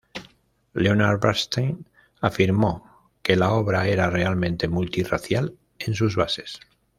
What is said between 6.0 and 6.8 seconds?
bases.